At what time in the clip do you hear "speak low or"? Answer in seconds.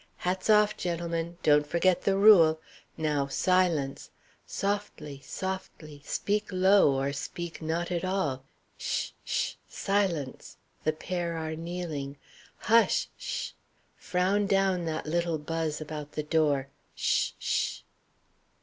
6.03-7.13